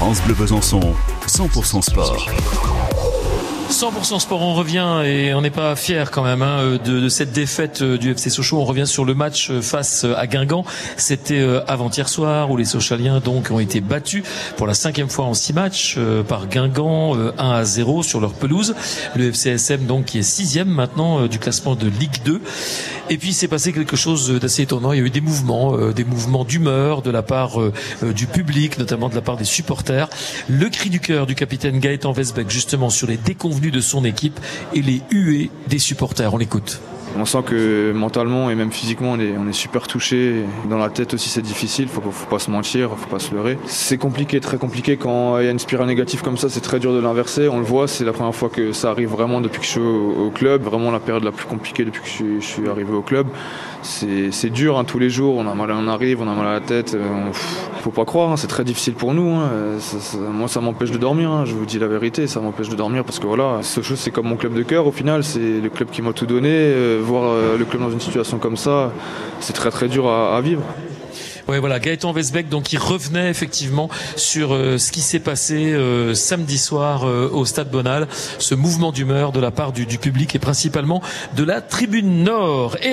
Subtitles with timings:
[0.00, 0.80] France Bleu Besançon,
[1.26, 2.26] 100% sport.
[3.70, 7.32] 100% sport, on revient et on n'est pas fier quand même hein, de, de, cette
[7.32, 8.58] défaite euh, du FC Sochaux.
[8.58, 10.64] On revient sur le match euh, face à Guingamp.
[10.96, 14.24] C'était euh, avant-hier soir où les Sochaliens donc ont été battus
[14.56, 18.74] pour la cinquième fois en six matchs par Guingamp 1 à 0 sur leur pelouse.
[19.14, 22.40] Le FCSM donc qui est sixième maintenant du classement de Ligue 2.
[23.12, 24.92] Et puis il s'est passé quelque chose d'assez étonnant.
[24.92, 27.58] Il y a eu des mouvements, des mouvements d'humeur de la part
[28.02, 30.08] du public, notamment de la part des supporters.
[30.48, 34.38] Le cri du cœur du capitaine Gaëtan Vesbeck justement sur les déconvenus de son équipe
[34.74, 36.32] et les huées des supporters.
[36.32, 36.80] On l'écoute.
[37.18, 40.44] On sent que mentalement et même physiquement, on est, super touché.
[40.68, 41.88] Dans la tête aussi, c'est difficile.
[41.88, 43.58] Faut, faut pas se mentir, faut pas se leurrer.
[43.66, 44.96] C'est compliqué, très compliqué.
[44.96, 47.48] Quand il y a une spirale négative comme ça, c'est très dur de l'inverser.
[47.48, 49.80] On le voit, c'est la première fois que ça arrive vraiment depuis que je suis
[49.80, 50.62] au, club.
[50.62, 52.08] Vraiment la période la plus compliquée depuis que
[52.40, 53.26] je suis, arrivé au club.
[53.82, 55.36] C'est dur hein, tous les jours.
[55.36, 56.96] On a mal, on arrive, on a mal à la tête.
[56.96, 57.32] On,
[57.80, 59.34] faut pas croire, hein, c'est très difficile pour nous.
[59.34, 59.50] Hein.
[60.32, 61.46] moi, ça m'empêche de dormir.
[61.46, 64.10] Je vous dis la vérité, ça m'empêche de dormir parce que voilà, ce chose, c'est
[64.10, 64.86] comme mon club de cœur.
[64.86, 66.50] Au final, c'est le club qui m'a tout donné.
[66.50, 68.92] Euh, voir euh, le club dans une situation comme ça,
[69.40, 70.62] c'est très très dur à, vivre.
[71.48, 76.14] Oui, voilà, Gaëtan Vesbeck, donc il revenait effectivement sur euh, ce qui s'est passé euh,
[76.14, 78.06] samedi soir au Stade Bonal,
[78.38, 81.02] ce mouvement d'humeur de la part du, public et principalement
[81.36, 82.76] de la tribune Nord.
[82.82, 82.88] Et